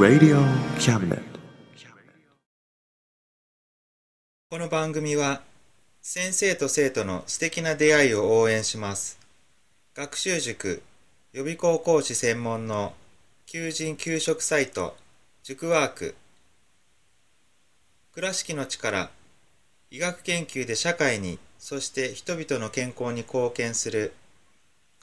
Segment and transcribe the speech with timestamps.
[0.00, 0.40] Radio
[0.78, 1.20] Cabinet.
[4.48, 5.42] この番組は
[6.00, 9.18] 先生と生徒の素敵な出会いを応援します
[9.94, 10.82] 学習塾
[11.34, 12.94] 予備校講師専門の
[13.44, 14.96] 求人・給食サイト
[15.42, 16.14] 塾ワーク
[18.14, 19.10] 倉敷の力
[19.90, 24.14] 医学研究で社会にそして人々の健康に貢献する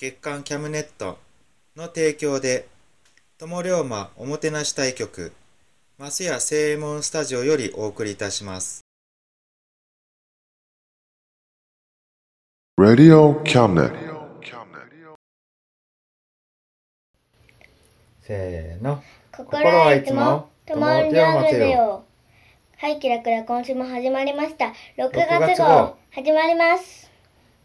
[0.00, 1.18] 月刊キャムネット
[1.76, 2.66] の提供で
[3.36, 5.30] 友龍馬おもてなし対局
[5.98, 8.80] マスヤ正右衛門スタジオよりお送りいたします
[12.80, 13.92] Radio Cabinet.
[18.22, 19.02] せーの
[19.36, 22.04] 心はいつも友にあるよ。
[22.78, 24.72] はい、キラキラ今週も始まりました。
[24.96, 27.10] 6月号始まります。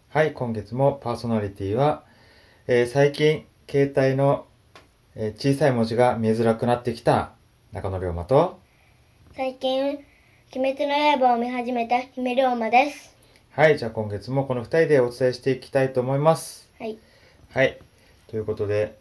[0.10, 2.05] はい、今月もパーソナリティは、
[2.68, 4.48] えー最近、携帯の、
[5.14, 7.34] えー小さい文字が見えづらくなってきた
[7.72, 8.60] 中野龍馬と、
[9.36, 10.04] 最近、
[10.56, 13.16] 鬼滅の刃を見始めた姫龍馬です。
[13.52, 16.68] はい、じゃあ今月もこの二人でお伝えしていきたいと思います。
[16.80, 16.98] はい、
[17.52, 17.78] はい、
[18.30, 18.98] ということで、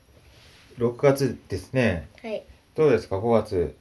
[0.77, 2.11] 6月ですね。
[2.23, 2.45] はい。
[2.75, 3.75] どうですか、5月。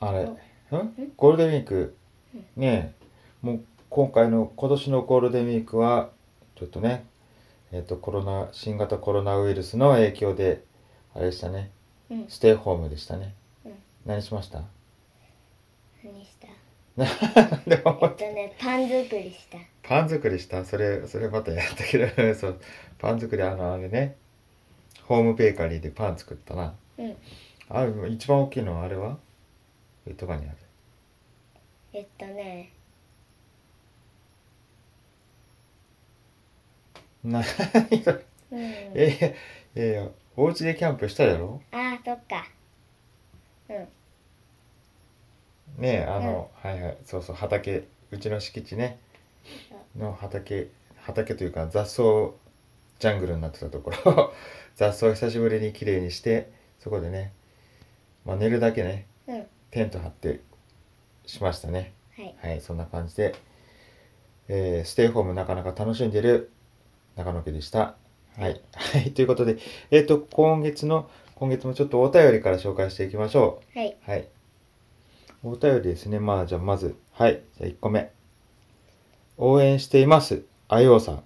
[0.00, 0.38] あれ、ん
[1.18, 1.94] ゴールデンウィーク、
[2.56, 2.94] ね
[3.42, 6.15] え、もう今回の、今年のゴールデンウィークは、
[6.56, 7.04] ちょっとね、
[7.72, 10.64] えっ、と、コロナ、新型コロナウイルスの影響で、
[11.14, 11.70] あれでしたね、
[12.10, 13.34] うんステイホームでしたね。
[13.64, 13.72] うん
[14.04, 14.62] 何しました？
[16.04, 16.46] 何した？
[17.68, 19.58] でもえっとね、パン作りした。
[19.82, 20.64] パン作りした？
[20.64, 22.60] それ、それまたやったけど、 そう、
[22.98, 24.16] パン作り、あの、あれね、
[25.04, 26.74] ホームベーカリーでパン作ったな。
[26.98, 27.16] うん。
[27.68, 29.18] あれ、一番大きいのはあれは？
[30.06, 30.56] えとかにある。
[31.92, 32.70] えっとね、
[37.30, 38.58] な、それうん。
[38.94, 39.36] え
[39.74, 41.60] いやいや、お家でキャンプしたやろ？
[41.72, 42.46] あー、そっか。
[43.68, 43.76] うん。
[45.82, 48.98] ねえ、あの、はいはい、そうそう、畑、うちの敷地ね、
[49.96, 52.02] の畑、畑というか雑草
[52.98, 54.32] ジャングルになってたところ、
[54.76, 57.32] 雑草を久しぶりにきれいにして、そこでね、
[58.24, 59.46] まあ寝るだけね、うん。
[59.70, 60.40] テント張って
[61.26, 61.92] しましたね。
[62.16, 62.34] はい。
[62.38, 63.34] はい、そんな感じで、
[64.48, 66.50] えーステイホームなかなか楽しんでる
[67.16, 67.96] 中野家でした。
[68.38, 68.60] はい。
[68.74, 69.58] はい、ということで、
[69.90, 73.96] えっ、と、今月の、今月もちょっとお便りから紹介していきましょはい。
[74.06, 74.10] う。
[74.10, 74.28] はい。
[75.42, 76.20] お便りですね。
[76.20, 77.42] まあ、じゃあまず、はい。
[77.58, 78.12] じゃあ1個目。
[79.38, 80.44] 応援しています。
[80.68, 81.22] あようさん。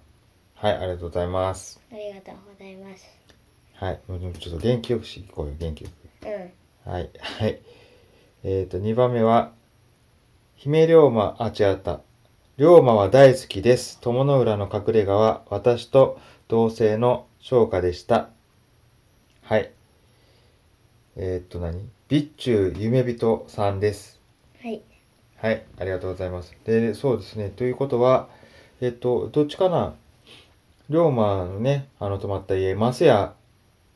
[0.55, 1.81] はい、ありがとうございます。
[1.91, 3.05] ありがとうございます。
[3.75, 3.99] はい。
[4.07, 5.89] もうちょっと元気よくし、行こうよ、元気よ
[6.21, 6.27] く。
[6.27, 6.91] うん。
[6.91, 7.09] はい。
[7.19, 7.61] はい。
[8.43, 9.53] えっ、と、2番目は、
[10.55, 12.01] 姫龍馬、あ、違った。
[12.57, 13.97] 龍馬は大好きです。
[14.01, 16.19] 友の浦の隠れ家は、私と
[16.49, 18.27] 同性の唱歌でした。
[19.41, 19.71] はい。
[21.15, 24.19] えっ、と何、備中夢人さんです。
[24.61, 24.81] はい。
[25.37, 25.63] はい。
[25.79, 26.53] ありがとうございます。
[26.65, 27.51] で、そうですね。
[27.51, 28.27] ということは、
[28.81, 29.95] えっ、と、どっちかな？
[30.89, 33.33] 龍馬のね、あの泊まった家、増屋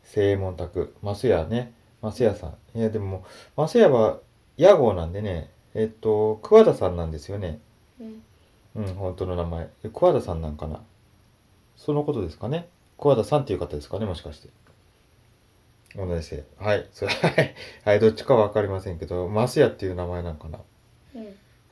[0.06, 2.78] 正右衛門宅、増屋ね、増屋さん。
[2.78, 3.26] いや、でも、
[3.58, 4.20] 増屋は
[4.56, 7.60] 屋号なんでね、えっ、と、桑田さんなんですよね。
[8.00, 8.24] うん。
[8.76, 9.70] うん、本当の名前。
[9.84, 10.82] え桑田さんなんかな？
[11.78, 12.68] そのことですかね？
[12.98, 14.06] 桑田さんっていう方ですかね？
[14.06, 14.50] もしかして。
[15.96, 16.44] 同じ姓。
[16.60, 16.88] はい。
[16.92, 17.56] それ、はい。
[17.86, 20.60] はい、どっちかわかりませんけど、増屋っていう名前なんかな？
[21.16, 21.22] うん。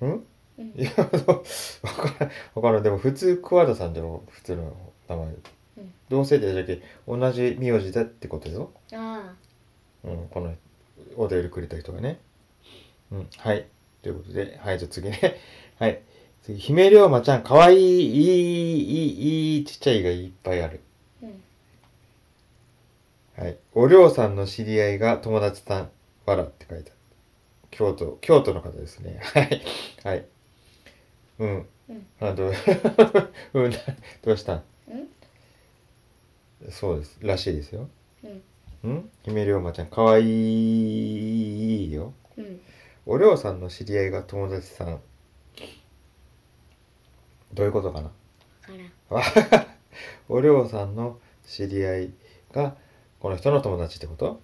[0.01, 0.25] うん？
[0.59, 1.17] うんいや、わか
[2.19, 2.83] らん、わからん。
[2.83, 4.75] でも普通、桑田さんじゃろ普通の
[5.09, 5.25] 名前。
[5.25, 8.71] うん同姓でじゃけ、同じ名字だってことよ。
[8.93, 9.33] あ
[10.03, 10.53] うん、この、
[11.17, 12.19] お便りくれた人がね。
[13.11, 13.65] うん、はい。
[14.03, 15.37] ということで、はい、じゃあ次ね。
[15.79, 16.01] はい。
[16.43, 20.81] 次、姫龍馬ちゃん、かわいい、いい、いい、いい、ちっちゃいがいっぱいある。
[21.21, 21.25] あ。
[23.39, 23.43] うん。
[23.45, 23.57] はい。
[23.73, 25.89] おりょうさんの知り合いが友達さん、
[26.25, 26.99] わらって書いてある。
[27.71, 29.19] 京都、京都の方ですね。
[29.33, 29.61] はい。
[30.03, 30.25] はい。
[31.39, 31.65] うん。
[31.89, 32.53] うんあ、どう、
[33.55, 33.71] うん、
[34.23, 34.63] どうしたん？
[34.91, 35.09] うん
[36.71, 37.17] そうです。
[37.21, 37.89] らしいですよ。
[38.83, 39.09] うんん？
[39.23, 42.13] 姫龍馬ちゃん、かわいいよ。
[42.37, 42.59] うん
[43.05, 45.01] おりょうさんの知り合いが友達さん。
[47.53, 48.11] どういうことかな？
[49.09, 49.21] か
[49.51, 49.67] ら。
[50.29, 52.13] おりょうさんの知り合い
[52.51, 52.75] が
[53.19, 54.41] この人の友達ってこと？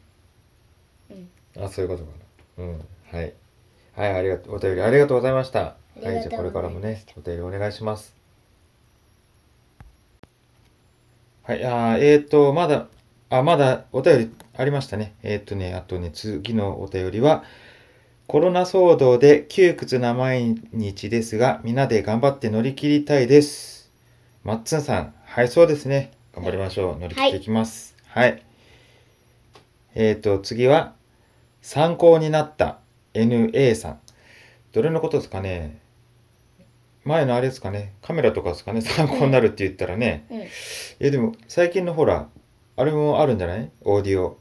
[1.10, 1.30] うん。
[1.64, 2.12] あそういうことか
[2.58, 2.66] な。
[2.66, 3.34] うんはい。
[3.96, 4.56] はいありがとう。
[4.56, 5.60] お便りありがとうございました。
[5.60, 5.76] は
[6.14, 8.16] いじゃあこれからもねお便りお願いします。
[11.44, 12.88] はいあーえーとまだ
[13.32, 15.16] あまだお便りありましたね。
[15.24, 17.44] えー、とねあとね次のお便りは
[18.30, 23.92] コロナ騒動で窮屈な毎日ですが皆で頑張って乗り切りたいです。
[24.44, 26.12] マッツンさんはいそうですね。
[26.36, 27.00] 頑張りましょう。
[27.00, 27.96] 乗り切っていきます。
[28.06, 28.44] はい、
[29.96, 30.94] えーと次は
[31.64, 32.78] 参考になった
[33.16, 34.00] NA さん。
[34.74, 35.80] どれのことですかね？
[37.06, 37.94] 前のあれですかね？
[38.04, 38.82] カメラとかですかね？
[38.82, 40.44] 参考になるって言ったらね、うん。
[41.00, 42.30] えでも最近のほら
[42.78, 43.72] あれもあるんじゃない？
[43.82, 44.38] オーディオ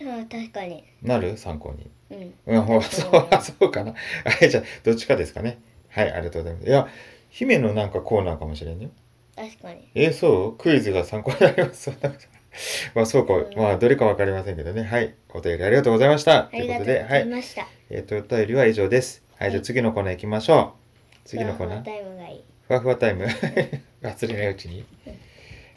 [0.00, 1.36] ああ確かになる？
[1.36, 3.92] 参考にうんうん、ほらそう、あ そうかな。
[4.24, 5.58] はい、じゃあ、どっちかですかね。
[5.88, 6.68] はい、ありがとうございます。
[6.68, 6.88] いや、
[7.30, 8.90] 姫のなんかコーナーかもしれんよ。
[9.36, 10.56] 確かにえーそう？
[10.56, 11.90] クイズが参考になります。
[12.94, 14.82] まあ、そうか、うんまあ、どれかわかりませんけどね。
[14.82, 16.42] はい、お便りありがとうございました。
[16.44, 17.08] とうごということで、はい。
[17.08, 19.22] ざいましたえっ、と、お便りは以上です。
[19.38, 20.74] はい、じゃあ次のコーナー行きましょ
[21.14, 21.18] う。
[21.24, 21.82] 次のコーナー。
[21.82, 23.24] タイムがいいふわふわタイム。
[24.02, 24.84] 忘れないうちに。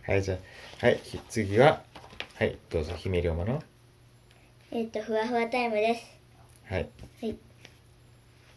[0.06, 0.38] はい、じゃ
[0.82, 1.82] あ、はい、ひ次は、
[2.36, 3.64] はい、どうぞ、姫龍馬の。
[4.78, 6.04] えっとふわふわタイムです。
[6.66, 6.90] はい。
[7.22, 7.38] はい。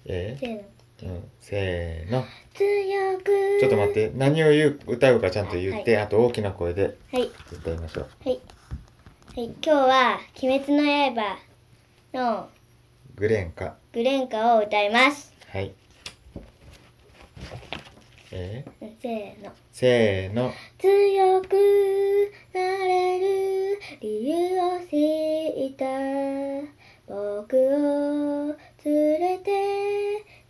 [0.05, 0.63] えせーの。
[0.99, 2.25] ーうん、せーの。
[2.55, 3.25] 強く。
[3.61, 7.31] ちょっと待って、何を言う、歌うかちゃんと言って、はあと大きな声ではい。
[7.53, 8.09] 歌いましょう。
[8.25, 8.41] はい、
[9.37, 10.83] はい、今日は「鬼滅の
[11.15, 11.39] 刃」
[12.13, 12.49] の
[13.15, 13.77] グレンか。
[13.93, 15.33] グレンカを歌います。
[15.47, 15.73] はい。
[18.33, 19.53] えー、せーの。
[19.71, 20.53] せーの。
[20.79, 23.28] 強くなれる
[24.01, 25.85] 理由を知った
[27.09, 28.55] 僕を
[28.85, 29.51] 連れて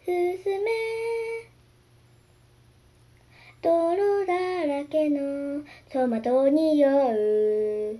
[0.05, 0.71] 進め
[3.63, 7.99] 泥だらけのトマトに酔う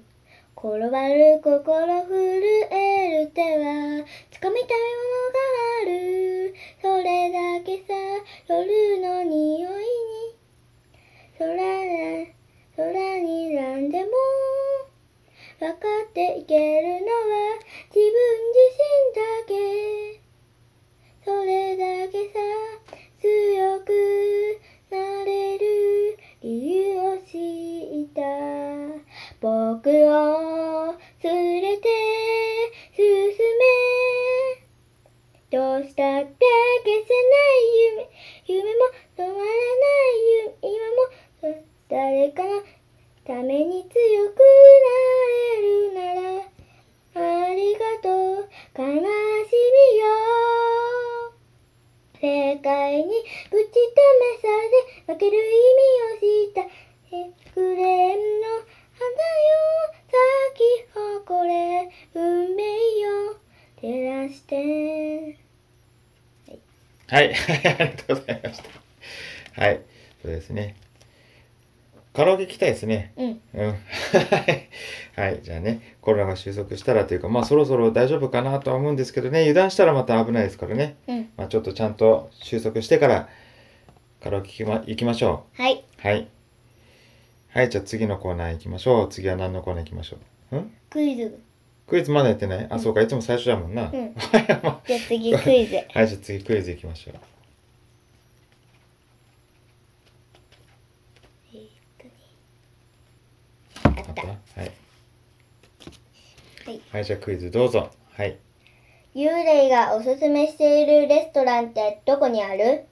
[0.55, 2.13] 転ばる心震
[2.71, 5.41] える手はつかみたいものが
[5.81, 7.95] あるそれだけさ
[8.49, 10.35] 夜の匂いに
[11.39, 11.49] 空
[12.77, 14.48] 空になんでも。
[15.59, 15.77] 分か
[16.09, 17.59] っていけるのは
[17.93, 18.15] 自分
[18.55, 20.23] 自身だけ。
[21.25, 22.39] それだけさ
[23.21, 23.91] 強く
[24.89, 28.23] なれる理由を知った。
[29.41, 30.95] 僕を
[31.25, 31.89] 連れて
[32.95, 33.67] 進め。
[35.51, 36.47] どうしたって
[36.85, 38.63] 消せない夢。
[38.63, 39.45] 夢も止まらない
[40.45, 40.71] 夢。
[40.71, 42.63] 今も誰かの
[43.29, 44.95] ために強くな
[45.37, 46.31] れるなら
[47.51, 49.05] ありがとう悲しみ
[49.99, 50.07] よ
[52.23, 53.98] 世界にぶち止め
[54.41, 54.49] さ
[55.09, 56.61] れ負ける意味を知った
[57.17, 58.47] えグレンの
[58.95, 59.59] 花よ
[60.07, 63.37] 咲き誇れ運命よ
[63.81, 65.39] 照らして
[67.09, 67.35] はい、はい、
[67.65, 69.63] ありがとうございました。
[69.63, 69.81] はい、
[70.23, 70.77] そうですね。
[72.13, 73.13] カラオケ行きたいですね。
[73.17, 73.77] うんうん。
[75.17, 80.97] はい、じゃあね、コロナが収束したらというか、まあそろそろ大丈夫かなとは思うんですけどね、油断したらまた危ないですからね。
[81.07, 83.29] うんまあちょっとちゃんと収束してから、
[84.23, 85.63] カラオケ行きま行きましょう。
[85.63, 86.29] はいはい。
[87.51, 89.09] はい、じゃあ次のコーナー行きましょう。
[89.09, 90.19] 次は何のコーナー行きましょ
[90.53, 90.57] う？
[90.57, 90.73] ん？
[90.91, 91.39] クイズ
[91.87, 92.67] クイズまだやってない？
[92.69, 93.91] あ、そうか、いつも最初だもんな。
[93.91, 97.15] うんはい、 じゃあ次クイズはい、じゃあ次クイズ行きましょう。
[103.85, 104.23] あっあったた？
[104.23, 104.39] はい。
[106.67, 107.91] はいはい、じゃあクイズどうぞ。
[108.11, 108.37] はい。
[109.15, 112.85] 幽霊がおすすめしているレストランってどこにある？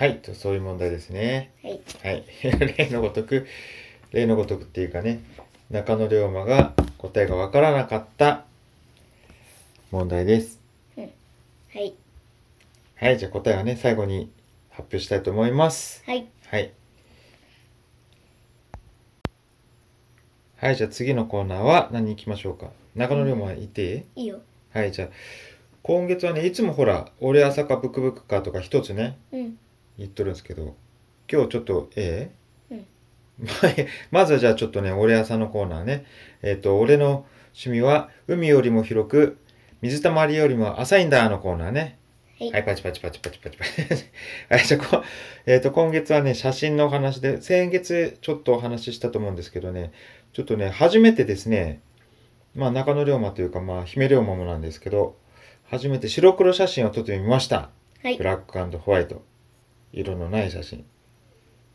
[0.00, 1.52] はい、とそういう問題ですね。
[1.62, 2.24] はいはい。
[2.78, 3.46] 例のごとく、
[4.12, 5.20] 例のごとくっていうかね、
[5.70, 8.46] 中野龍馬が答えがわからなかった
[9.90, 10.58] 問題です。
[10.96, 11.92] はい
[12.94, 14.30] はい、じゃあ答えはね、最後に
[14.70, 16.02] 発表したいと思います。
[16.06, 16.72] はいはい。
[20.56, 22.70] はい、じゃあ次のコーナーは何行きましょうか？
[22.94, 24.40] 中野龍馬いていい、いいよ
[24.72, 25.08] はい、じゃあ、
[25.82, 29.58] 今月はね、いつもほら、俺朝かブクブクかとか一つね、うん
[30.00, 30.74] 言っとるんですけど、
[31.30, 32.30] 今日ちょっと、え
[32.70, 32.74] え？
[32.74, 32.86] うん
[34.10, 36.04] まずはじゃあちょっとね、俺朝のコーナーね。
[36.42, 39.38] えっ、と、俺の趣味は海よりも広く、
[39.82, 41.98] 水たまりよりも浅いんだのコーナーね。
[42.38, 43.70] はいはい、パチパチパチパチパチパチ。
[44.48, 45.04] はい、じゃあこ、
[45.44, 49.92] えっ、と、今月はね、写真のお話で、先月ちょっとお話ししたと思うんですけどね、
[50.32, 51.80] ちょっとね、初めてですね、
[52.54, 55.16] まあ中野龍馬というか、まあ姫龍馬もなんですけど、
[55.64, 57.70] 初めて白黒写真を撮ってみました。
[58.02, 58.24] はいブ。
[58.24, 59.22] ラックホワイト。
[59.92, 60.84] 色のない写真。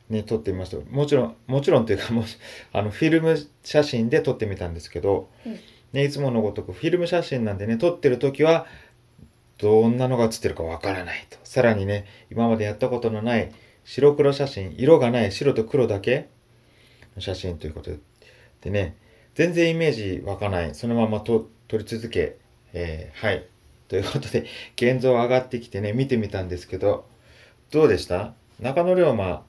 [0.10, 0.78] ね、撮ってみました。
[0.90, 2.24] もちろん、もちろんというか、もう、
[2.74, 5.60] あの、フィルム写真で撮ってみたんですけど、うん
[5.96, 8.68] ね、いつものごとく、フィルム写真なんでね、撮ってる時は、
[9.58, 11.38] どんなのが写ってるかわからないと。
[11.46, 13.50] さらにね、今までやったことのない
[13.86, 16.28] 白黒写真、色がない白と黒だけ
[17.16, 17.92] の写真ということ
[18.62, 18.98] でね、
[19.36, 20.76] 全然イメージ湧かない。
[20.76, 22.36] そのままと撮り続け、
[22.74, 23.48] えーはい。
[23.88, 24.46] ということで、
[24.76, 27.06] 現像上がってきてね、見てみたんですけど、
[27.76, 28.34] どうでした？
[28.62, 29.44] 中野龍馬、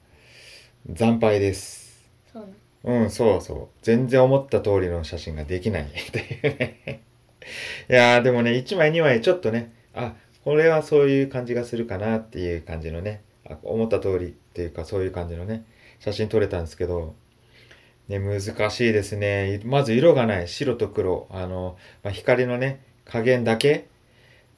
[0.96, 2.10] 惨敗です。
[2.32, 2.46] そう。
[2.82, 3.68] うん、そうそう。
[3.82, 6.18] 全然思った通りの写真ができないって
[6.48, 7.02] いうね。
[7.88, 15.64] いやー、でもね、1枚2枚ちょっとね、あ、これはそういう感じがするかなっていう感じのね、あ思った通りっていうかそういう感じのね、
[16.00, 17.14] 写真撮れたんですけど、
[18.08, 19.60] ね、難しいですね。
[19.64, 20.48] まず色がない。
[20.48, 21.28] 白と黒。
[21.30, 23.86] あの、まあ、光のね、加減だけ。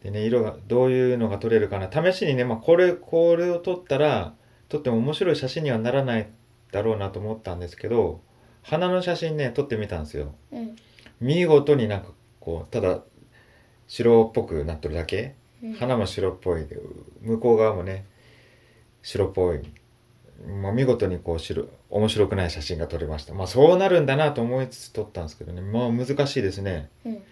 [0.02, 1.90] でね、色が、どういうのが撮れるかな。
[1.90, 4.34] 試しにね、まあ、これ、これを撮ったら、
[4.68, 6.28] 撮っても面白い写真にはならない
[6.70, 8.20] だろうなと思ったんですけど、
[8.62, 10.34] 花の写真ね、撮ってみたんですよ。
[10.52, 10.76] うん。
[11.20, 13.00] 見事になんかこう、ただ、
[13.86, 15.34] 白っぽくなってるだけ？
[15.62, 16.78] うん花も白っぽいで、
[17.22, 18.04] 向こう側もね、
[19.02, 19.60] 白っぽい。
[20.62, 23.34] まあ、見事にこう白、面白くない写真が撮れました。
[23.34, 25.60] まあそうなるんだなと思いつつ撮ったんですけどね。
[25.62, 26.90] まあ難しいですね。
[27.04, 27.22] うん。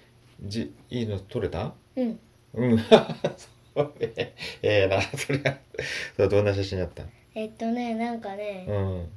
[0.43, 1.75] じ、いいの撮れた？
[1.95, 2.19] うん。
[2.55, 2.79] うん。
[3.75, 5.57] それええな、それは。
[6.17, 7.05] そどんな写真だった？
[7.35, 9.09] えっとね、なんかね、うん。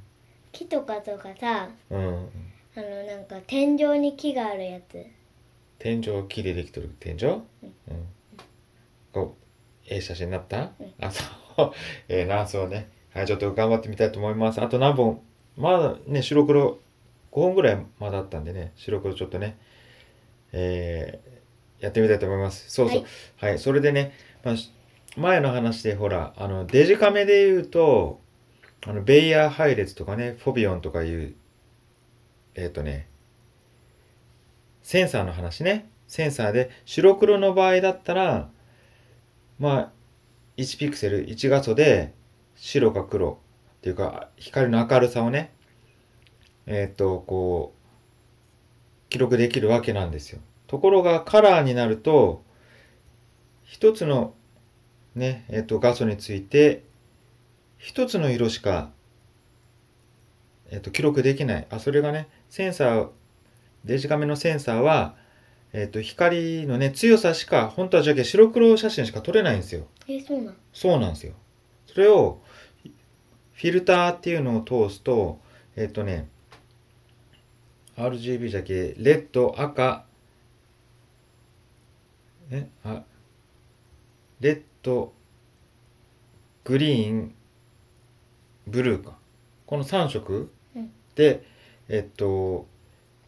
[0.52, 2.28] 木とかとかさ、うん。
[2.76, 5.04] あの、なんか天井に木があるやつ。
[5.78, 6.90] 天井木でできてる？
[7.00, 7.24] 天井？
[7.24, 7.42] うん。
[9.12, 11.72] こう、ええ写真になった、うんあ、そう。
[12.08, 12.88] ええな、そうね。
[13.14, 14.60] はい、ちょっと頑張ってみたいと思います。
[14.60, 15.20] あと何本？
[15.56, 16.78] まだね、白黒
[17.32, 19.56] 5本ぐらいまだあったんでね、白黒ちょっとね、
[20.52, 21.39] えー、
[21.80, 22.70] やってみたいと思います。
[22.70, 23.04] そうそう。
[23.38, 24.12] ははい、それでね、
[24.44, 24.72] まあ、し
[25.16, 28.20] 前の話でほら、あの、デジカメで言うと、
[28.86, 31.34] あの、ベイヤー配列とかね、フォビオンとかいう、
[32.54, 33.08] えっ、とね、
[34.82, 35.90] センサーの話ね。
[36.06, 38.50] センサーで、白黒の場合だったら、
[39.58, 39.92] まあ、
[40.56, 42.14] 1ピクセル、1画素で、
[42.56, 43.38] 白か黒
[43.78, 45.52] っていうか、光の明るさをね、
[46.66, 50.40] えっ、と、こう、記録できるわけなんですよ。
[50.70, 52.44] ところが、カラーになると、
[53.64, 54.34] 一つの、
[55.16, 56.84] ね、えっ、と、画素について、
[57.76, 58.92] 一つの色しか、
[60.70, 61.66] えっ、と、記録できない。
[61.70, 63.08] あ、それがね、センサー、
[63.84, 65.16] デジカメのセンサーは、
[65.72, 69.88] えっ、と、光のね、強さしか、本当はじゃけ白黒写真しか撮れないんですよ。
[70.06, 70.56] え、そうなん？
[70.72, 71.32] そうなんですよ。
[71.86, 72.40] それを、
[73.54, 75.40] フィルターっていうのを通すと、
[75.74, 76.28] えっ、とね、
[77.96, 80.06] RGB じゃけ、レッド、赤、
[82.52, 83.04] え、あ、
[84.40, 85.12] レッド、
[86.64, 87.34] グリーン、
[88.66, 89.16] ブルーか。
[89.66, 90.50] この3色？
[90.74, 90.90] うん。
[91.14, 91.46] で、
[91.88, 92.66] えっと、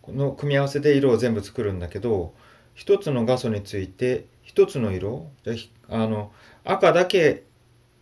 [0.02, 2.34] この組み合わせで色を全部作るんだけど、
[2.74, 6.32] 一つの画素について、一つの色、じゃあの、
[6.64, 7.44] 赤だけ、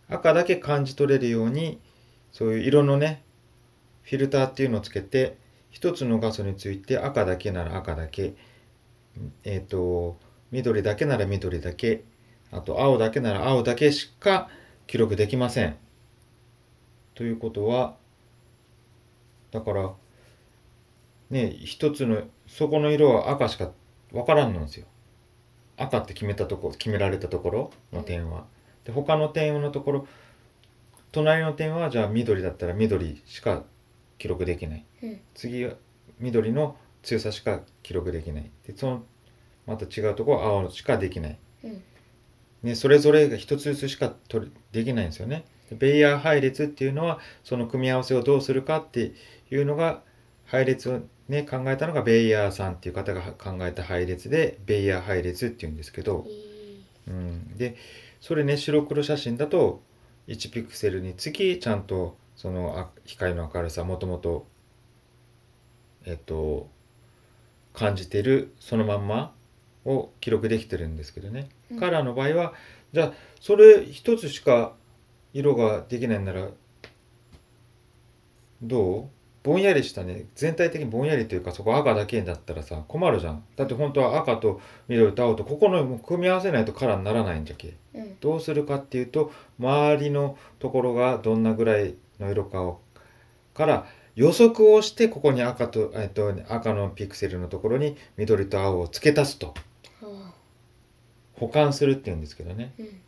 [0.09, 1.79] 赤だけ感じ取れるように、
[2.31, 3.23] そういう色のね、
[4.01, 5.37] フィルターっていうのをつけて、
[5.69, 8.33] 一つの画素について赤だけなら赤だけ、
[9.43, 10.17] えっ、と、
[10.51, 12.03] 緑だけなら緑だけ、
[12.51, 14.49] あと青だけなら青だけしか
[14.87, 15.77] 記録できません。
[17.15, 17.95] ということは、
[19.51, 19.91] だから、
[21.29, 23.71] ね、一つの、そこの色は赤しか
[24.11, 24.85] わからんのですよ。
[25.77, 28.45] 赤って決めたとこ、決められたところの点は。
[28.83, 30.07] で、他の点のところ、
[31.11, 33.63] 隣の点はじゃあ緑だったら緑しか
[34.17, 34.85] 記録できない。
[35.03, 35.21] うん。
[35.33, 35.73] 次は
[36.19, 38.51] 緑の強さしか記録できない。
[38.67, 39.03] で、その、
[39.65, 41.39] また違うとこ青しかできない。
[41.63, 41.83] うん。
[42.63, 45.45] ね、それぞれが一つずつしか取りできないんですよね。
[45.69, 49.13] でベイヤー配列っていうのはその組み合わせをどうするかって
[49.49, 50.01] いうのが
[50.45, 50.99] 配列を
[51.29, 57.77] ね考えたのがベイヤーさんっていう方が考えた配列でベイヤー配列っていうんですけど、いうん、で
[58.19, 59.81] それね白黒写真だと
[60.27, 64.45] 1ピクセルにつきちゃんとそのあ光の明るさもともと
[66.05, 66.69] えっと
[67.73, 69.33] 感じてるそのまんま
[69.85, 71.79] を記録できてるんですけどね、うん。
[71.79, 72.53] カラーの場合は
[72.93, 74.73] じゃあそれ一つしか
[75.33, 76.49] 色ができないなら
[78.61, 79.09] どう？
[79.43, 80.25] ぼんやりしたね。
[80.35, 83.43] 全体的にぼんやりというかそこ赤だけだったらさ困るじゃん。
[83.55, 87.73] だって本当は赤と緑と青とここの組み合わせないとカラーにならないんじゃけ。
[87.95, 88.17] うん。
[88.19, 92.81] どうするかっていうと周りのところがどんなぐらいの色かを
[93.55, 99.47] から予測をしてここに赤と,、えっと赤のピクセルのところに緑と青を付け足すと。
[99.47, 99.53] は
[101.41, 102.73] 保管するっていうんですけどね。
[102.79, 103.01] あうん。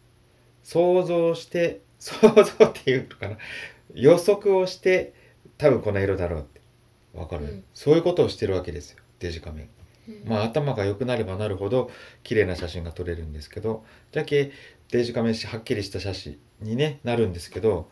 [0.64, 3.38] 想像して 想像っていうのかな。
[3.94, 5.14] 予測をして
[5.58, 6.60] 多分この色だろうって。
[7.14, 7.64] わかる、うん。
[7.76, 8.98] そういうことをしてるわけですよ。
[9.20, 9.70] デジカメ。
[10.10, 10.24] うん。
[10.26, 11.92] まあ頭が良くなればなるほど
[12.24, 13.86] 綺麗な写真が撮れるんですけど。
[14.12, 14.52] じゃけ
[14.90, 17.90] デジカメしはっきりした写真に、ね、なるんですけど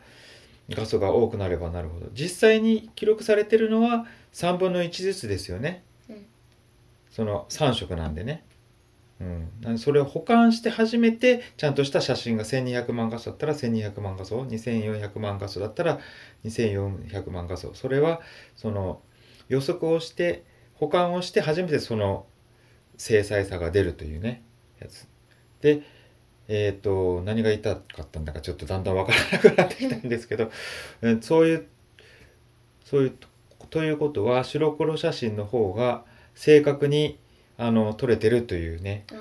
[0.69, 2.07] 画素が多くなればなるほど。
[2.13, 6.25] 実際に記録されてるのは3分の1ずつですよね、うん。
[7.12, 8.43] その3色なんでね、
[9.65, 15.99] うん、それを保管して初めてちゃんとした写真が1200万画素だったら1200万画素2400万画素だったら
[16.43, 18.21] 2400万画素それは
[18.55, 19.01] その
[19.47, 22.25] 予測をして保管をして初めてその
[22.97, 24.43] 精細さが出るというね
[24.79, 25.07] やつ。
[25.61, 25.83] で
[26.47, 30.51] えっ、と何が言いたかったんだかちょっとだんだん分からなくなってきたんですけど
[31.01, 31.67] えー そういう
[32.83, 33.13] そういう
[33.69, 37.19] ということは白黒写真の方が正確に
[37.58, 39.05] あの撮れてるというね。
[39.12, 39.15] あ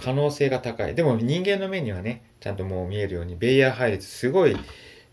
[0.00, 0.94] 可能性が高い。
[0.94, 4.56] でも人間の目にはねちゃんともう見えるようにベイヤー配列すごい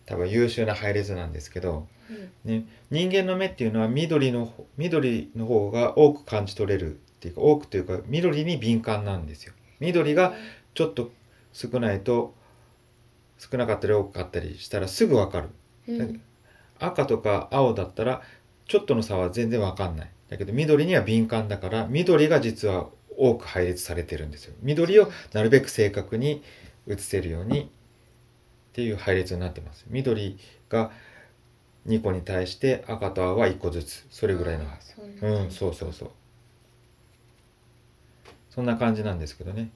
[0.05, 2.13] 多分優秀な配列なんですけどあ
[2.45, 2.59] うん。
[2.59, 9.53] ね、人間の目っていうのは緑の方緑の方が多く感じ取れるっていうか多くというか緑に敏感なんですよ。
[9.79, 10.33] 緑が
[10.73, 11.11] ちょっと
[11.53, 12.33] 少ないと
[13.37, 15.49] 少なかったり多かったりしたらすぐ分かる。
[15.87, 16.21] うん。
[16.79, 18.21] 赤とか青だったら
[18.67, 24.53] ちょっとの差は全然分かんないだけど緑には敏感だから緑が実は多く配列されてるんですよ。
[24.61, 26.43] 緑をなるべく正確に
[26.85, 27.65] 写せるようにっ
[28.73, 29.85] ていう配列になってます。
[29.89, 30.37] 緑
[30.69, 30.91] が
[31.87, 34.05] 2個に対して赤と青は1個ずつ。
[34.11, 34.95] それぐらいのはず。
[35.25, 36.09] うんそうそうそう。
[38.49, 39.71] そんな感じなんですけどね。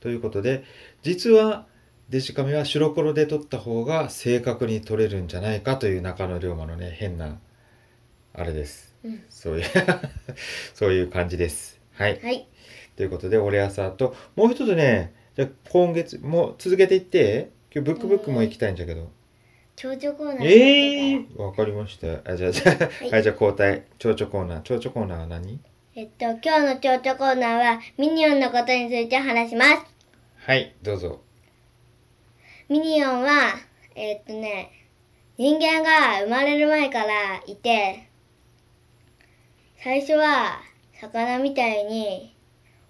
[0.00, 0.64] ということで
[1.02, 1.66] 実は
[2.10, 7.38] デジカメは白黒で撮った方が正確に撮れるんじゃないかという中野龍馬のね変な
[8.34, 9.22] あれですうん。
[9.28, 9.64] そういう
[10.74, 11.80] そういう感じです。
[11.92, 12.20] はい。
[12.22, 12.48] はい。
[12.96, 19.10] ということで俺朝ともう一つねじゃあ今月もう続けていって今日ブックブックも行きたいんだけど、
[19.74, 22.30] 蝶々コーナーええー、わかりました。
[22.30, 23.10] あじゃあじゃあ、い。
[23.10, 23.82] はい、じゃあ交代。
[23.98, 24.60] 蝶々コーナー。
[24.62, 25.58] 蝶々コーナーは何？
[25.96, 29.82] えっと今日の蝶々コーナーはミニオンのことについて話します。
[30.36, 31.20] はいどうぞ。
[32.68, 33.56] ミニオンは
[33.96, 34.70] えっとね
[35.36, 38.08] 人間が生まれる前からいて
[39.84, 40.62] 最初は
[40.98, 42.34] 魚みたいに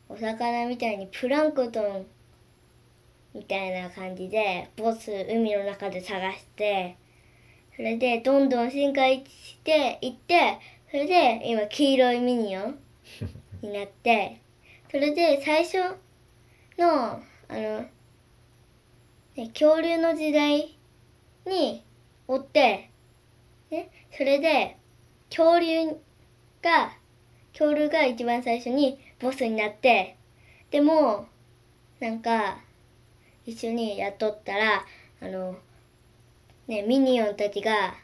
[0.09, 2.07] お魚みたいにプランクトン
[3.35, 6.97] みたいな感じでボス海の中で探して
[7.75, 12.79] それでどんどん進化していってそれで今黄色いミニオン
[13.61, 14.41] になって
[14.89, 15.79] それで最初
[16.79, 17.59] のあの、
[19.35, 20.79] ね、恐竜の時代
[21.45, 21.85] に
[22.29, 22.89] おって、
[23.73, 24.77] ね、それで
[25.29, 26.04] 恐竜
[26.65, 26.93] が
[27.53, 30.17] 恐竜が一番最初にボスになって
[30.71, 31.27] でも
[32.01, 32.59] なんか
[33.47, 34.85] 一緒にやっとったら
[35.21, 35.55] あの
[36.67, 37.95] ねミニオンたちが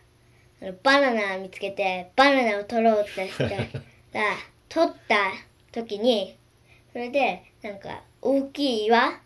[0.63, 3.57] あのバナナ見つけてバナナを取ろうとしたら
[4.69, 5.33] 取った
[5.73, 6.37] 時に
[6.93, 9.21] それでなんか大きい岩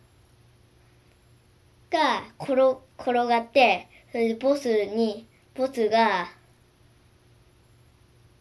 [1.91, 2.55] が転
[2.99, 6.29] 転がってそれでボスにボスが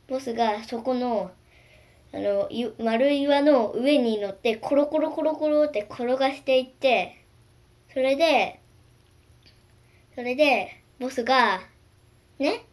[0.08, 1.32] ボスがそこの
[2.13, 2.48] あの
[2.80, 7.26] 丸い岩の上に乗ってコロコロコロコロって転がしていって
[7.92, 8.60] それで
[10.13, 11.62] それでボスが
[12.38, 12.66] ね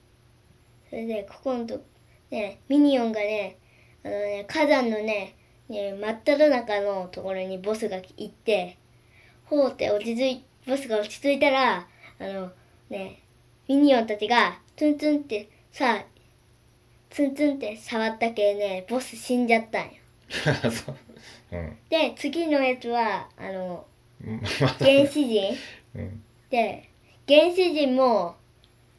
[0.90, 1.81] それでここのと
[2.31, 3.57] ねミニオンがね
[4.05, 5.37] あのね火山のね
[5.71, 8.77] ね真っ只中のところにボスが行って
[9.47, 11.87] ほうって落ち着いボスが落ち着いたら
[12.19, 12.51] あの
[12.90, 13.23] ね
[13.69, 16.05] ミニオンたちがツンツンってさあ
[17.11, 19.90] ツンツンって触ったけねボス死んじゃったんよ。
[20.70, 20.96] そう。
[21.53, 21.79] うん。
[21.88, 23.85] で次のやつはあの
[24.25, 24.38] うん。
[24.40, 25.57] 原始人。
[25.94, 26.23] うん。
[26.51, 26.88] で
[27.29, 28.37] 原始人も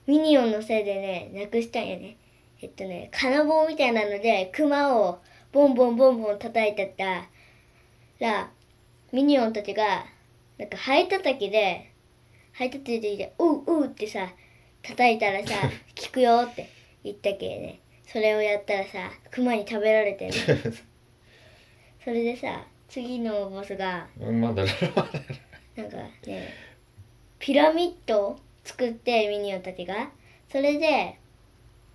[0.07, 2.17] ミニオンのせいでねなくしたんやね。
[2.61, 5.19] えっとね金棒みたいなのでクマを
[5.51, 7.27] ボンボンボンボン叩いてった
[8.19, 8.51] ら
[9.11, 10.05] ミニオンたちが
[10.57, 11.91] なんかハエ叩きで
[12.53, 14.33] ハエ叩きで「ううう」ってさ
[14.83, 15.55] 叩いたらさ
[15.99, 16.69] 「効くよ」って
[17.03, 20.33] 言ったけねそれをやったらさクマに食べられてね
[22.03, 24.63] それでさ次のボスがうんまだ
[25.75, 26.53] なんかね
[27.39, 30.11] ピラミッドを作ってミニオンたちが。
[30.51, 31.17] それで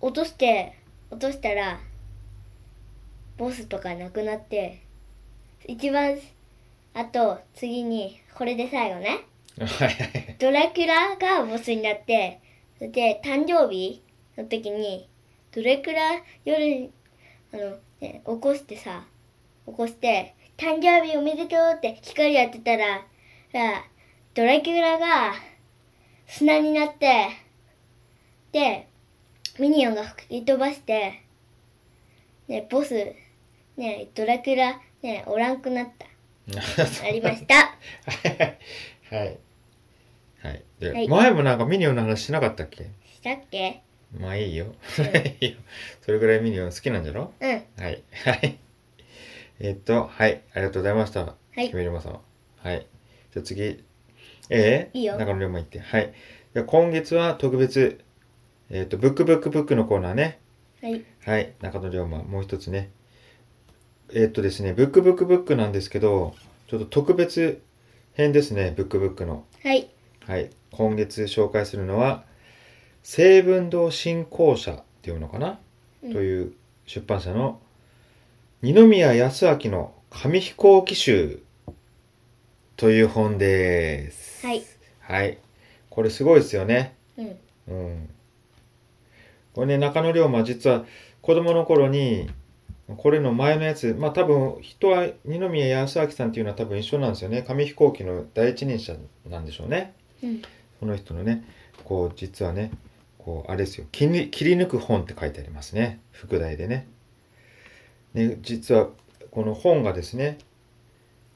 [0.01, 0.73] 落として
[1.11, 1.79] 落としたら
[3.37, 4.81] ボスとかなくなって
[5.67, 6.17] 一番
[6.95, 9.19] あと次にこれで最後ね。
[10.39, 12.39] ドラキュラがボスになって
[12.77, 14.01] それで誕生日
[14.37, 15.07] の時に
[15.57, 15.99] ドラキュラ
[16.45, 16.91] 夜に
[17.51, 19.05] あの、ね、起こしてさ
[19.65, 22.97] 起こして誕生日おめでとうって光やってたら
[23.51, 23.83] さ
[24.35, 25.33] ドラキュラが
[26.27, 27.29] 砂になって
[28.51, 28.87] で
[29.57, 31.23] ミニオンが吹き飛ばして
[32.47, 32.93] ねボス
[33.77, 36.05] ねドラキュラねおらんくなった。
[37.03, 37.55] ありました。
[37.55, 39.37] はい。
[40.43, 40.63] はい。
[40.79, 41.07] で、はい。
[41.07, 42.83] 前もなんかミニオンの話しなかったっけ？
[43.05, 43.81] したっけ？
[44.15, 44.75] まあいいよ。
[45.41, 45.57] いいよ
[46.01, 47.33] それぐらいミニオン好きなんじゃろ？
[47.39, 47.49] うん。
[47.49, 47.63] はい。
[47.77, 48.59] はい。
[49.59, 50.41] えっとはい。
[50.53, 51.21] ありがとうございました。
[51.25, 51.69] はい。
[51.69, 52.19] キメリマさん
[52.57, 52.87] はい。
[53.33, 53.63] じゃあ次。
[53.63, 53.83] え
[54.49, 55.17] えいいよ。
[55.17, 55.79] 中野龍馬行って。
[55.79, 56.13] はい。
[56.53, 57.99] じゃあ今月は特別
[58.69, 60.39] えっ、とブックブックブックのコーナーね。
[60.81, 61.03] はい。
[61.25, 62.91] はい、中野龍馬、もう一つね。
[64.13, 66.35] えーっとですね、ブックブックブックなんですけど、
[66.67, 67.61] ちょっと特別
[68.13, 69.45] 編ですね、ブックブックの。
[69.63, 69.89] はい。
[70.25, 72.25] はい、今月紹介するのは、
[73.09, 75.59] 成文堂振興社っていうのかな、
[76.03, 76.51] うんという
[76.85, 77.61] 出版社の
[78.61, 81.39] 二宮康明の紙飛行機集
[82.75, 84.45] という本です。
[84.45, 84.61] はい。
[84.99, 85.37] はい。
[85.89, 86.95] これすごいですよね。
[87.17, 87.37] うん
[87.69, 88.09] うん。
[89.53, 90.83] これね、中野龍馬実は
[91.21, 92.29] 子供の頃に、
[92.97, 97.41] これの前のやつ、まあ多分人は二宮康明さんっていうのは多分一緒なんですよね。
[97.47, 98.97] 紙飛行機の第一人者
[99.29, 99.93] なんでしょうね。
[100.21, 100.41] うん
[100.79, 101.43] この人のね、
[101.85, 102.69] こう実はね、
[103.27, 103.85] こうあれですよ。
[103.91, 105.99] 切り切り抜く本って書いてありますね。
[106.13, 106.87] 副題でね。
[108.13, 108.87] ね、実は
[109.31, 110.37] この本がですね、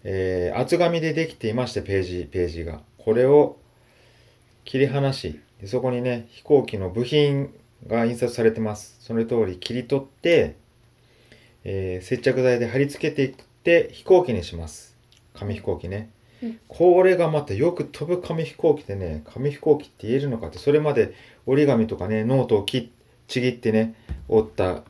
[0.05, 2.79] えー厚紙でできていまして、ページ、ページが。
[2.97, 3.57] これを
[4.63, 7.53] 切り離し、でそこにね、飛行機の部品
[7.85, 8.95] が印刷されてます。
[9.01, 10.55] その通り切り取って、
[11.65, 14.95] えー接着剤で貼り付けていって飛行機にします。
[15.33, 16.09] 紙飛行機ね。
[16.41, 21.13] うんこれがまたよく飛ぶ紙飛行機でね、紙飛行機って言えるのかって、それまで
[21.45, 22.87] 折り紙とかね、ノートを切っ
[23.27, 23.95] ちぎってね、
[24.27, 24.83] 折った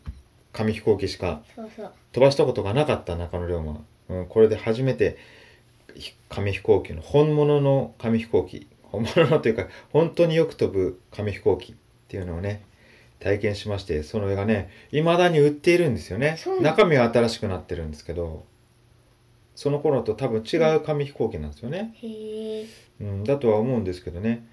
[0.54, 1.42] 紙飛行機しか
[2.12, 3.78] 飛ばしたことがなかった中野龍馬、
[4.10, 5.18] うん、これで初めて
[5.96, 8.68] ひ紙飛行機の本物の紙飛行機。
[8.84, 11.76] 本物のというか本当によく飛ぶ紙飛行機っ
[12.10, 12.62] ていうのをね
[13.20, 16.38] 体験しましてその絵がね未だに売っているんですよね。
[16.62, 18.44] 中身は新しくなってるんですけど
[19.56, 21.94] その頃と多分違う紙飛行機なんですよね、
[23.00, 24.46] うん、だとは思うんですけどね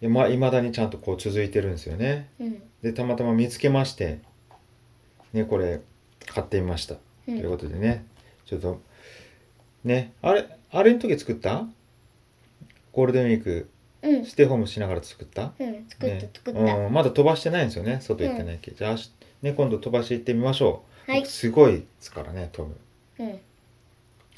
[0.00, 2.28] いやまあ未だにちゃんとこう続いてるんですよね。
[2.40, 2.62] うん。
[2.82, 4.20] でたまたま見つけまして
[5.32, 5.80] ねこれ
[6.26, 8.04] 買ってみました、うというんことでね。
[8.46, 8.80] ちょっと
[9.84, 11.66] ねあれあれの時作った？
[12.92, 13.68] ゴールデンウィーク
[14.02, 14.24] うん。
[14.24, 15.52] ステイホームしながら作った？
[15.58, 16.30] うん作ったね。
[16.34, 21.20] 作った、うん、まだ飛ばしてないんですよね外行ってないけど、じゃあしね今度飛ばして行ってみましょう、はい。
[21.20, 23.24] 僕すごいですからね飛ぶ。
[23.24, 23.40] うん。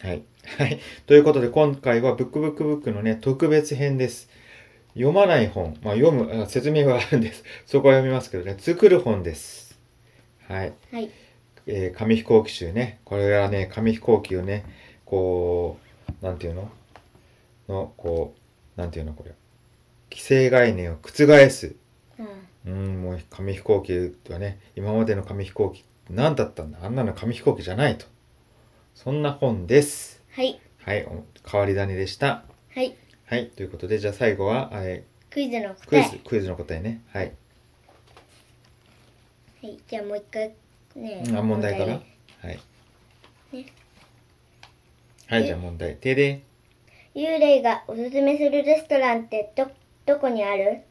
[0.01, 0.23] はい。
[0.59, 0.81] はい。
[1.07, 4.29] ということで、今回はブックブックブックのね、特別編です。
[4.95, 7.45] 読まない本、まあ、読むあ、説明はあるんです。
[7.67, 9.79] そこは読みますけどね、作る本です。
[10.49, 10.73] はい。
[10.93, 11.11] はい
[11.67, 12.99] えー紙飛行機集ね。
[13.05, 14.65] これはね、紙飛行機をね、
[15.05, 15.79] こ
[16.21, 16.71] う、なんていうの？
[17.69, 18.35] の、こ
[18.77, 19.13] う、なんていうの？
[19.15, 19.33] これ。
[20.13, 21.75] 既成概念を覆す。
[22.19, 22.25] あ
[22.67, 26.81] うん、もう紙飛行機はね、今までの紙飛行機何だったんだ？
[26.83, 28.07] あんなの紙飛行機じゃないと。
[28.95, 30.23] そんな本です。
[30.33, 32.45] はいはい、お変わり種でした。
[32.75, 32.97] はい
[33.33, 37.01] はい、ということで、じゃあ最後は、えクイズのークイ答えズ、クイズの答えね。
[37.15, 37.33] はい。
[39.63, 40.53] はいじゃあもう一回
[40.97, 41.87] ねあ、問題から？
[41.87, 42.61] ではい。
[43.55, 43.67] ね
[45.29, 45.97] はい、じゃあ問題。
[45.97, 46.43] てで。
[47.15, 49.71] 幽霊がおすすめするレストランってど
[50.05, 50.83] どこにある？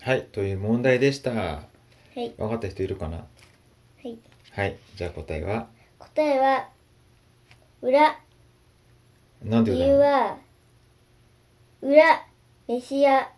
[0.00, 1.32] はい、という問題でした。
[1.32, 1.66] は
[2.16, 3.18] い分かった人いるかな？
[3.18, 3.24] は
[4.04, 4.18] い
[4.52, 5.68] はい、じゃあ答えは？
[5.98, 6.66] 答えは
[7.82, 8.18] 裏
[9.42, 10.38] 理なんで裏由は
[11.82, 12.26] 裏
[12.68, 13.30] 飯屋。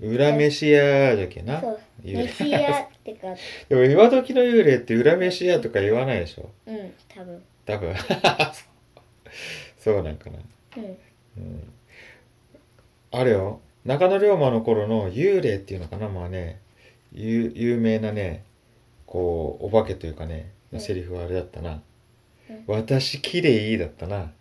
[0.00, 1.60] 裏飯屋じゃけな。
[1.60, 1.80] そう。
[2.02, 3.28] 幽霊飯屋ってか。
[3.68, 6.50] でも今時の幽霊って裏飯屋とか言わないでしょ？
[6.66, 7.42] うん多分。
[7.66, 7.94] 多分。
[9.78, 10.38] そうなんかな。
[10.76, 10.84] うん。
[10.84, 11.72] うん。
[13.12, 13.60] あれよ。
[13.84, 16.08] 中野龍馬の頃の幽霊っていうのかな？
[16.08, 16.60] まあね。
[17.12, 18.42] 有有名なね
[19.06, 21.80] こうお化けというかねうんセリフはあれだったな。
[22.50, 24.32] うん「私きれい」だったな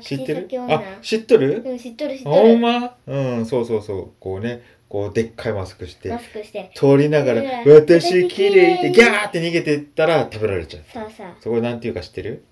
[0.00, 0.48] 知ってる？
[0.68, 1.62] あ知っとる？
[1.64, 2.96] うん知っとる知っとほんるま？
[3.06, 4.10] うんそうそうそう。
[4.20, 6.70] こうねこうでっかいマスクしてマスクして。
[6.74, 10.84] 通りながら「うん私きれい」ってギャーって逃げていったら食べられちゃう。
[10.92, 12.44] さあさそこなんていうか知ってる？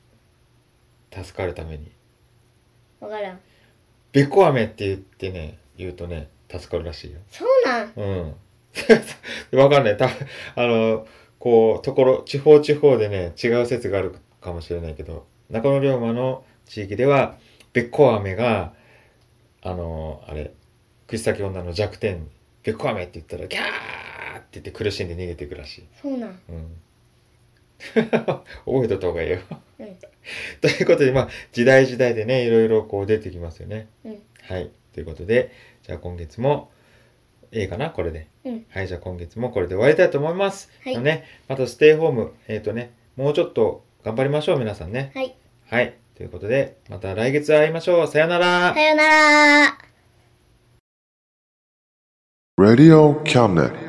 [1.12, 1.92] 助かるために。
[3.00, 3.40] あわからん。
[4.12, 7.18] べこ飴って言ってね言うとね助かるらしいよ。
[7.30, 7.92] そうなん？
[7.96, 8.34] うん。
[9.58, 9.96] わかんない。
[9.96, 11.06] た、あの、
[11.38, 17.36] こう、ところ、地方地方でね、違う説があるかもしれないけど、中野龍馬の地域では、
[17.72, 18.72] べっこう飴が、
[19.62, 20.52] あの、あれ、
[21.06, 22.28] 口先女の弱点、
[22.62, 25.84] べっこう飴って言ったら、ギャーって言って苦しんで逃げていくらしい。
[26.00, 26.76] そうなんうん。
[27.94, 29.38] 覚えとった方がいいよ。
[29.78, 29.96] うん
[30.60, 33.88] ということで、まあ、時代時代でね、いろいろこう出てきますよね。
[34.04, 34.70] うんはい。
[34.92, 36.70] ということで、じゃあ今月も、
[37.52, 38.26] ええかなこれで。
[38.44, 40.70] うんはい、じゃあ今月もこれで終わりたいと思います。
[40.82, 45.12] はいね、またステイホーム、えっ、とね、もうちょっと頑張りましょう、皆さんね。
[45.14, 45.34] はい
[45.66, 45.94] はい。
[46.16, 48.06] ということで、また来月会いましょう。
[48.06, 48.80] さよならさ。
[48.80, 49.08] よな
[49.66, 49.78] ら
[52.56, 53.84] Radio Cabinet.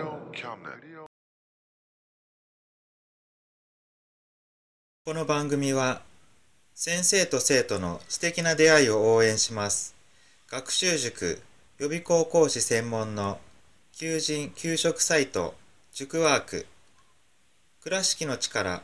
[5.05, 6.01] この番組は
[6.73, 9.93] 先生と生徒の素敵な出会いを応援します
[10.49, 11.43] 学習塾
[11.77, 13.37] 予備校講師専門の
[13.91, 15.53] 求人・給食サイト
[15.93, 16.65] 塾ワーク
[17.83, 18.81] 倉敷の力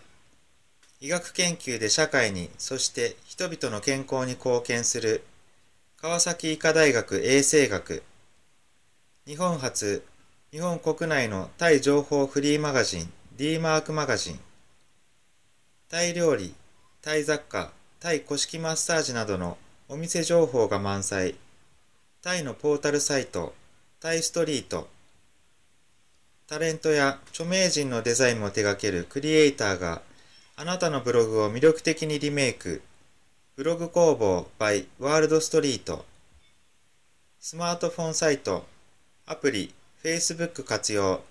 [1.02, 5.24] 医学研究で社会にそして人々の健康に貢献する
[5.98, 8.04] 川崎医科大学衛生学
[9.28, 10.04] 日本初
[10.52, 14.40] 日本国内のタイ情報フリーマガジン D マークマガジン
[15.92, 16.56] タイ料理、
[17.02, 19.58] タイ雑貨、タイ古式マッサージなどの
[19.90, 21.36] お店情報が満載。
[22.22, 23.54] タイのポータルサイト、
[24.00, 24.88] タイストリート。
[26.48, 30.02] タレントや著名人のデザインも手掛けるクリエイターが
[30.62, 32.84] あなたのブログを魅力的にリメイク。
[33.56, 36.06] ブログ工房 by ワールドストリート。
[37.40, 38.64] スマートフォンサイト、
[39.26, 41.24] アプリ、Facebook 活用。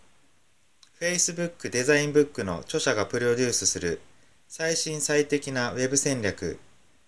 [1.00, 4.00] Facebook デザインブックの著者がプロデュースする
[4.48, 6.58] 最新最適なウェブ戦略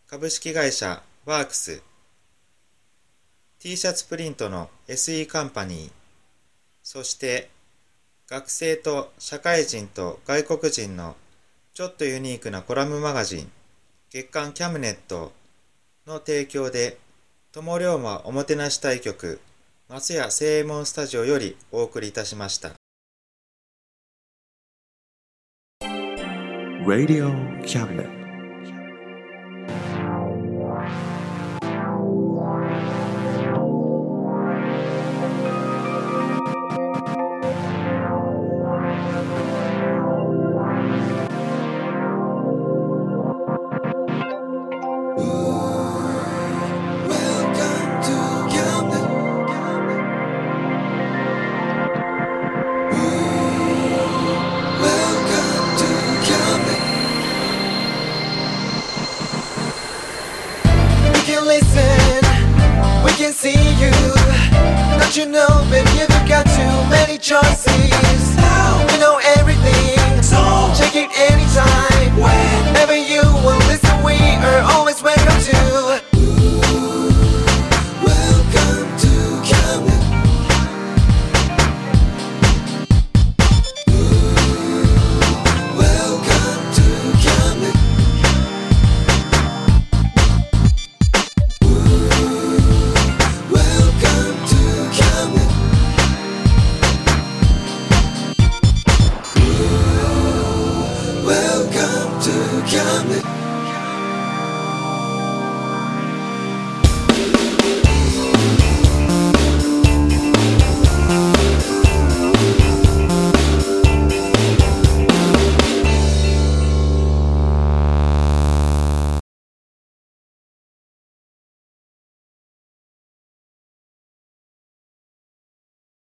[0.06, 1.82] 株式会社ワークス
[3.58, 5.90] t シャツプリントの SE カンパニー
[6.84, 7.50] そして
[8.28, 11.16] 学生と社会人と外国人の
[11.74, 13.50] ちょっとユニークなコラムマガジン
[14.10, 15.32] 月刊キャムネット
[16.06, 16.98] の提供で
[17.50, 19.40] 友龍馬おもてなし対局
[19.88, 22.72] 松屋正右衛門スタジオよりお送りいたしました
[26.84, 27.30] Radio
[27.62, 28.21] Cabinet.